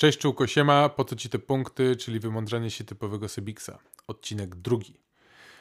[0.00, 3.78] Cześć czułko siema, po co ci te punkty, czyli wymądrzanie się typowego Sebiksa.
[4.06, 5.00] Odcinek drugi.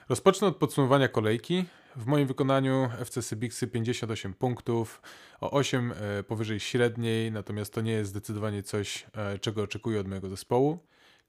[0.09, 1.65] Rozpocznę od podsumowania kolejki.
[1.95, 5.01] W moim wykonaniu FC Sybiksy 58 punktów,
[5.41, 10.07] o 8 e, powyżej średniej, natomiast to nie jest zdecydowanie coś, e, czego oczekuję od
[10.07, 10.79] mojego zespołu.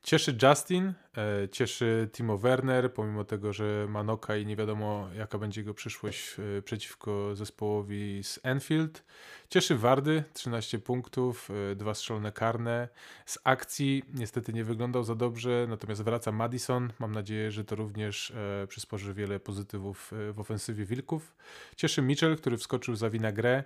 [0.02, 5.38] Cieszy Justin, e, cieszy Timo Werner, pomimo tego, że ma noka i nie wiadomo jaka
[5.38, 9.04] będzie jego przyszłość e, przeciwko zespołowi z Enfield.
[9.48, 12.88] Cieszy Wardy, 13 punktów, e, dwa strzelone karne.
[13.26, 16.92] Z akcji niestety nie wyglądał za dobrze, natomiast wraca Madison.
[16.98, 18.32] Mam nadzieję, że to również
[18.68, 21.34] przysporzy wiele pozytywów w ofensywie Wilków.
[21.76, 23.64] Cieszy Mitchell, który wskoczył za grę.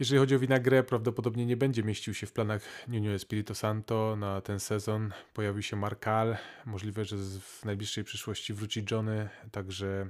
[0.00, 4.40] Jeżeli chodzi o Winagrę, prawdopodobnie nie będzie mieścił się w planach Nuno Espirito Santo na
[4.40, 5.12] ten sezon.
[5.34, 6.36] Pojawił się Markal,
[6.66, 10.06] możliwe, że w najbliższej przyszłości wróci Johnny, także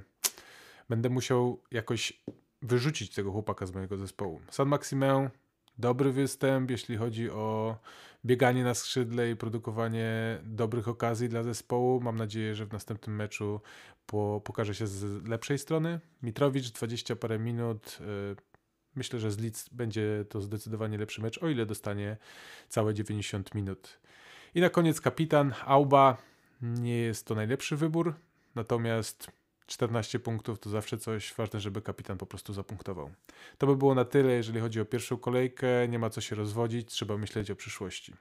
[0.89, 2.23] będę musiał jakoś
[2.61, 4.41] wyrzucić tego chłopaka z mojego zespołu.
[4.49, 5.29] San Maximę,
[5.77, 7.77] dobry występ, jeśli chodzi o
[8.25, 12.01] bieganie na skrzydle i produkowanie dobrych okazji dla zespołu.
[12.01, 13.61] Mam nadzieję, że w następnym meczu
[14.05, 15.99] po, pokaże się z lepszej strony.
[16.23, 18.35] Mitrowicz 20 parę minut, yy,
[18.95, 22.17] Myślę, że z Leeds będzie to zdecydowanie lepszy mecz, o ile dostanie
[22.69, 23.99] całe 90 minut.
[24.55, 26.17] I na koniec kapitan Auba.
[26.61, 28.15] Nie jest to najlepszy wybór,
[28.55, 29.31] natomiast
[29.67, 33.11] 14 punktów to zawsze coś ważne, żeby kapitan po prostu zapunktował.
[33.57, 35.87] To by było na tyle, jeżeli chodzi o pierwszą kolejkę.
[35.87, 38.13] Nie ma co się rozwodzić, trzeba myśleć o przyszłości.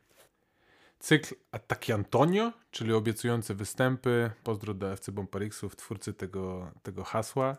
[0.99, 4.31] Cykl Ataki Antonio, czyli obiecujące występy.
[4.45, 7.57] Pozdro do FC Bomparixów, twórcy tego, tego hasła.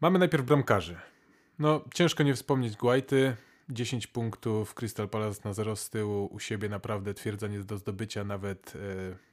[0.00, 0.96] Mamy najpierw bramkarzy.
[1.60, 3.36] No, ciężko nie wspomnieć Guaity.
[3.68, 8.24] 10 punktów, Crystal Palace na 0 z tyłu, u siebie naprawdę twierdza nie do zdobycia
[8.24, 8.78] nawet e,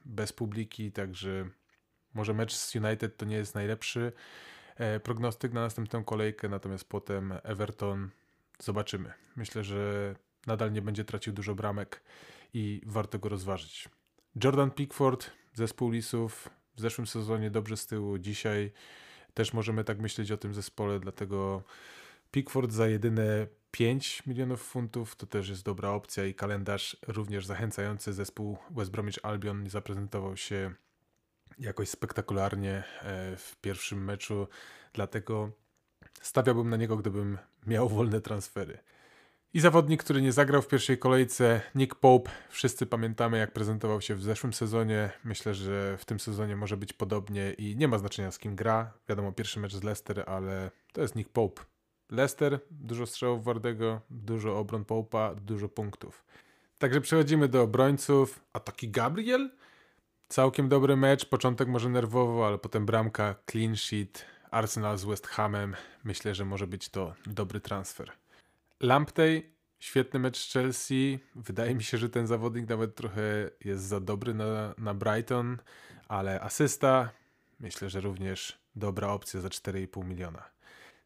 [0.04, 1.48] bez publiki, także
[2.14, 4.12] może mecz z United to nie jest najlepszy
[4.76, 8.10] e, prognostyk na następną kolejkę, natomiast potem Everton
[8.58, 9.12] zobaczymy.
[9.36, 10.14] Myślę, że
[10.46, 12.02] nadal nie będzie tracił dużo bramek
[12.54, 13.88] i warto go rozważyć.
[14.44, 18.72] Jordan Pickford, zespół Lisów, w zeszłym sezonie dobrze z tyłu, dzisiaj
[19.34, 21.62] też możemy tak myśleć o tym zespole, dlatego
[22.30, 28.12] Pickford za jedyne 5 milionów funtów to też jest dobra opcja i kalendarz również zachęcający.
[28.12, 30.74] Zespół West Bromwich Albion zaprezentował się
[31.58, 34.48] jakoś spektakularnie e, w pierwszym meczu,
[34.92, 35.50] dlatego
[36.22, 38.78] stawiałbym na niego, gdybym miał wolne transfery.
[39.54, 42.30] I zawodnik, który nie zagrał w pierwszej kolejce, Nick Pope.
[42.48, 45.10] Wszyscy pamiętamy, jak prezentował się w zeszłym sezonie.
[45.24, 48.92] Myślę, że w tym sezonie może być podobnie i nie ma znaczenia z kim gra.
[49.08, 51.62] Wiadomo, pierwszy mecz z Leicester, ale to jest Nick Pope.
[52.10, 56.24] Leicester, dużo strzałów Wardego, dużo obron Połpa, dużo punktów.
[56.78, 58.40] Także przechodzimy do obrońców.
[58.52, 59.50] A taki Gabriel?
[60.28, 65.76] Całkiem dobry mecz, początek może nerwowo, ale potem bramka, clean sheet, Arsenal z West Hamem.
[66.04, 68.12] Myślę, że może być to dobry transfer.
[68.80, 71.18] Lamptey, świetny mecz z Chelsea.
[71.34, 75.58] Wydaje mi się, że ten zawodnik nawet trochę jest za dobry na, na Brighton,
[76.08, 77.10] ale asysta,
[77.60, 80.57] myślę, że również dobra opcja za 4,5 miliona.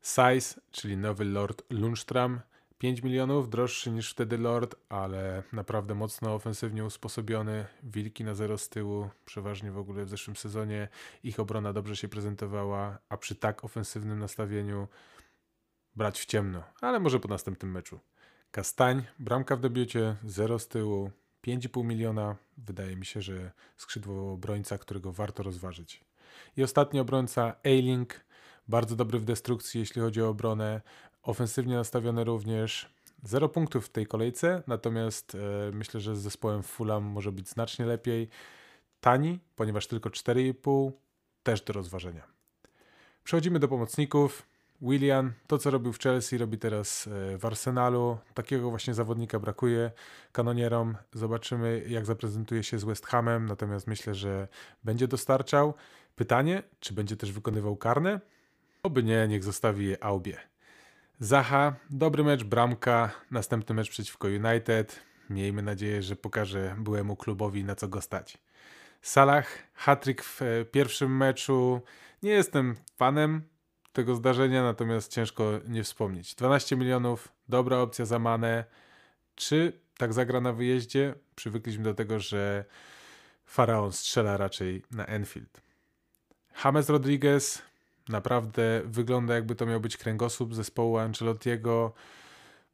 [0.03, 2.41] Size, czyli nowy Lord Lundstram,
[2.79, 7.67] 5 milionów, droższy niż wtedy Lord, ale naprawdę mocno ofensywnie usposobiony.
[7.83, 10.89] Wilki na zero z tyłu, przeważnie w ogóle w zeszłym sezonie
[11.25, 14.89] ich obrona dobrze się prezentowała, a przy tak ofensywnym nastawieniu
[15.97, 18.01] brać w ciemno, ale może po następnym meczu.
[18.51, 21.11] Kastań, bramka w debiucie, zero z tyłu,
[21.47, 22.37] 5,5 miliona.
[22.59, 26.05] Wydaje mi się, że skrzydło obrońca, którego warto rozważyć.
[26.57, 28.25] I ostatni obrońca, Ailing,
[28.73, 30.81] bardzo dobry w destrukcji, jeśli chodzi o obronę.
[31.23, 32.95] Ofensywnie nastawiony również.
[33.23, 35.39] Zero punktów w tej kolejce, natomiast e,
[35.73, 38.29] myślę, że z zespołem Fulham może być znacznie lepiej.
[39.01, 40.93] Tani, ponieważ tylko 4,5,
[41.43, 42.23] też do rozważenia.
[43.25, 44.43] Przechodzimy do pomocników.
[44.83, 48.19] William, to co robił w Chelsea, robi teraz e, w Arsenalu.
[48.35, 49.91] Takiego właśnie zawodnika brakuje
[50.33, 50.97] kanonierom.
[51.15, 54.49] Zobaczymy, jak zaprezentuje się z West Hamem, natomiast myślę, że
[54.85, 55.75] będzie dostarczał.
[56.17, 58.21] Pytanie, czy będzie też wykonywał karne?
[58.85, 60.37] Oby nie, niech zostawi je Aubie.
[61.21, 65.03] Zaha, dobry mecz, bramka, następny mecz przeciwko United.
[65.31, 68.39] Miejmy nadzieję, że pokaże byłemu klubowi na co go stać.
[69.03, 71.81] Salah, hatryk w e, pierwszym meczu.
[72.23, 73.43] Nie jestem fanem
[73.93, 76.35] tego zdarzenia, natomiast ciężko nie wspomnieć.
[76.35, 78.65] 12 milionów, dobra opcja za Mane.
[79.35, 81.15] Czy tak zagra na wyjeździe?
[81.35, 82.65] Przywykliśmy do tego, że
[83.47, 85.63] Faraon strzela raczej na Enfield.
[86.65, 87.63] James Rodriguez,
[88.09, 91.93] Naprawdę wygląda jakby to miał być kręgosłup zespołu Ancelottiego.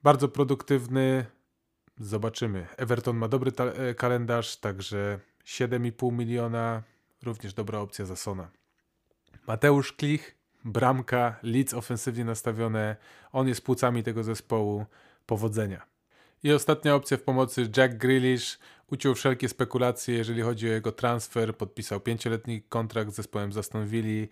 [0.02, 1.24] Bardzo produktywny.
[2.00, 2.66] Zobaczymy.
[2.76, 6.82] Everton ma dobry e, kalendarz, także 7,5 miliona.
[7.22, 8.50] Również dobra opcja za Sona.
[9.46, 12.96] Mateusz Klich, bramka, Leeds ofensywnie nastawione.
[13.32, 14.86] On jest płucami tego zespołu.
[15.26, 15.86] Powodzenia.
[16.42, 18.58] I ostatnia opcja w pomocy Jack Grealish
[18.90, 21.56] uciął wszelkie spekulacje, jeżeli chodzi o jego transfer.
[21.56, 24.26] Podpisał pięcioletni kontrakt z zespołem Aston Villa.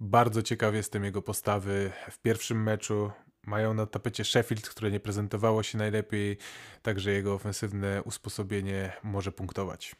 [0.00, 3.10] Bardzo ciekaw jestem jego postawy w pierwszym meczu.
[3.46, 6.38] Mają na tapecie Sheffield, które nie prezentowało się najlepiej,
[6.82, 9.96] także jego ofensywne usposobienie może punktować.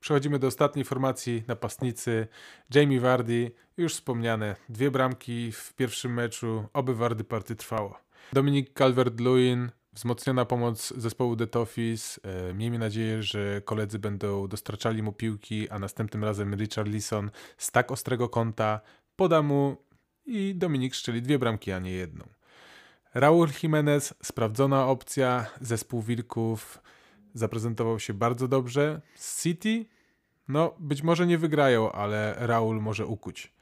[0.00, 2.28] Przechodzimy do ostatniej formacji napastnicy.
[2.74, 7.98] Jamie Vardy, już wspomniane, dwie bramki w pierwszym meczu, oby Vardy party trwało.
[8.32, 12.20] Dominik Calvert-Lewin, wzmocniona pomoc zespołu The Toffees.
[12.22, 17.70] E, miejmy nadzieję, że koledzy będą dostarczali mu piłki, a następnym razem Richard Leeson z
[17.70, 18.80] tak ostrego kąta
[19.20, 19.76] poda mu
[20.26, 22.24] i Dominik strzeli dwie bramki, a nie jedną.
[23.14, 26.78] Raul Jimenez, sprawdzona opcja, zespół Wilków
[27.34, 29.00] zaprezentował się bardzo dobrze.
[29.42, 29.86] City,
[30.48, 33.52] no być może nie wygrają, ale Raul może ukuć.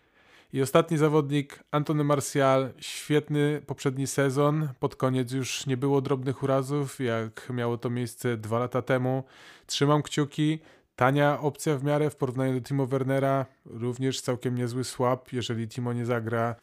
[0.52, 4.68] I ostatni zawodnik, Antony Martial, świetny poprzedni sezon.
[4.80, 9.24] Pod koniec już nie było drobnych urazów, jak miało to miejsce dwa lata temu.
[9.66, 10.58] Trzymam kciuki.
[10.98, 13.46] Tania opcja w miarę w porównaniu do Timo Wernera.
[13.64, 16.54] Również całkiem niezły słab, jeżeli Timo nie zagra.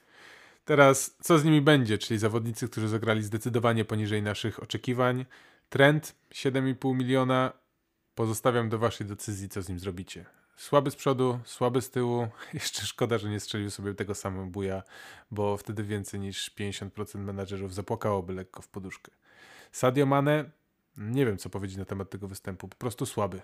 [0.66, 5.26] Teraz co z nimi będzie, czyli zawodnicy, którzy zagrali zdecydowanie poniżej naszych oczekiwań.
[5.70, 7.54] Trend 7,5 miliona.
[8.16, 10.26] Pozostawiam do waszej decyzji, co z nim zrobicie.
[10.58, 12.28] Słaby z przodu, słaby z tyłu.
[12.54, 14.84] Jeszcze szkoda, że nie strzelił sobie tego samego buja,
[15.32, 19.12] bo wtedy więcej niż 50% menadżerów zapłakałoby lekko w poduszkę.
[19.72, 20.50] Sadio Mane,
[20.98, 23.42] nie wiem co powiedzieć na temat tego występu, po prostu słaby.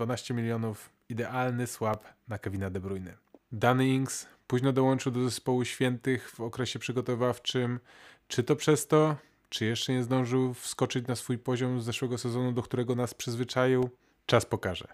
[0.00, 3.16] 12 milionów, idealny słab na Kevina De Bruyne.
[3.52, 7.80] Danny Ings późno dołączył do zespołu świętych w okresie przygotowawczym.
[8.28, 9.16] Czy to przez to,
[9.48, 13.90] czy jeszcze nie zdążył wskoczyć na swój poziom z zeszłego sezonu, do którego nas przyzwyczaił?
[14.26, 14.88] Czas pokaże.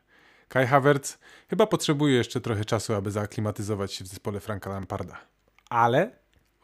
[0.48, 1.18] Kai Havertz
[1.50, 5.20] chyba potrzebuje jeszcze trochę czasu, aby zaaklimatyzować się w zespole Franka Lamparda.
[5.70, 6.10] Ale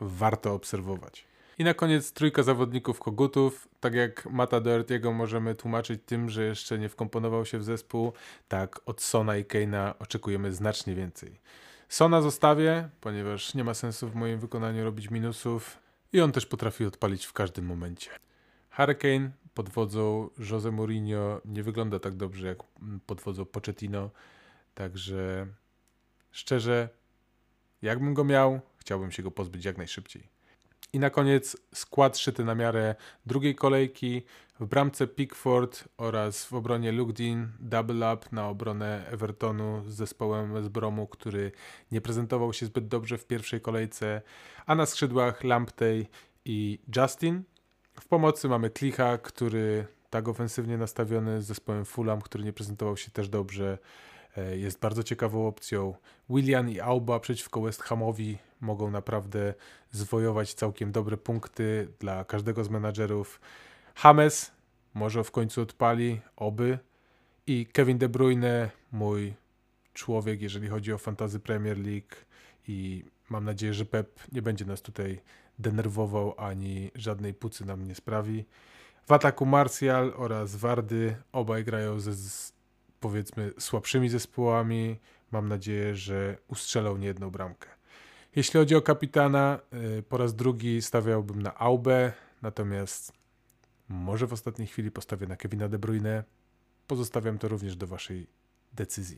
[0.00, 1.31] warto obserwować.
[1.58, 3.68] I na koniec trójka zawodników kogutów.
[3.80, 8.12] Tak jak Mata Doherty'ego możemy tłumaczyć tym, że jeszcze nie wkomponował się w zespół,
[8.48, 11.40] tak od Sona i Keina oczekujemy znacznie więcej.
[11.88, 15.78] Sona zostawię, ponieważ nie ma sensu w moim wykonaniu robić minusów
[16.12, 18.10] i on też potrafi odpalić w każdym momencie.
[18.70, 22.58] Hurricane pod wodzą Jose Mourinho nie wygląda tak dobrze jak
[23.06, 24.10] pod wodzą Pochettino,
[24.74, 25.46] także
[26.30, 26.88] szczerze,
[27.82, 30.31] jakbym go miał, chciałbym się go pozbyć jak najszybciej.
[30.94, 32.94] I na koniec skład szyty na miarę
[33.26, 34.22] drugiej kolejki.
[34.60, 40.64] W bramce Pickford oraz w obronie Luke Dean double up na obronę Evertonu z zespołem
[40.64, 41.52] z Bromu, który
[41.92, 44.22] nie prezentował się zbyt dobrze w pierwszej kolejce,
[44.66, 46.06] a na skrzydłach Lamptey
[46.44, 47.42] i Justin.
[48.00, 53.10] W pomocy mamy Klicha, który tak ofensywnie nastawiony z zespołem Fulham, który nie prezentował się
[53.10, 53.78] też dobrze,
[54.56, 55.94] jest bardzo ciekawą opcją.
[56.30, 59.54] Willian i Auba przeciwko West Hamowi mogą naprawdę
[59.90, 63.40] zwojować całkiem dobre punkty dla każdego z menadżerów.
[64.04, 64.52] James
[64.94, 66.78] może w końcu odpali, oby.
[67.46, 69.34] I Kevin De Bruyne, mój
[69.94, 72.14] człowiek, jeżeli chodzi o Fantazy Premier League
[72.68, 75.20] i mam nadzieję, że Pep nie będzie nas tutaj
[75.58, 78.44] denerwował ani żadnej pucy nam nie sprawi.
[79.06, 82.14] W ataku Martial oraz Wardy obaj grają ze
[83.02, 85.00] powiedzmy słabszymi zespołami.
[85.32, 87.68] Mam nadzieję, że ustrzelą niejedną bramkę.
[88.36, 89.58] Jeśli chodzi o kapitana,
[89.98, 92.12] y, po raz drugi stawiałbym na Aubę,
[92.42, 93.12] natomiast
[93.88, 96.24] może w ostatniej chwili postawię na Kevina De Bruyne.
[96.86, 98.26] Pozostawiam to również do Waszej
[98.72, 99.16] decyzji.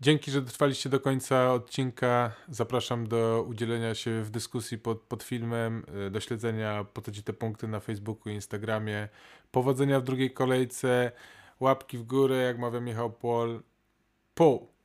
[0.00, 2.32] Dzięki, że dotrwaliście do końca odcinka.
[2.48, 7.68] Zapraszam do udzielenia się w dyskusji pod, pod filmem, y, do śledzenia po te punkty
[7.68, 9.08] na Facebooku i Instagramie.
[9.50, 11.12] Powodzenia w drugiej kolejce,
[11.60, 13.62] łapki w górę, jak mawia Michał Pol.
[14.34, 14.79] Pół!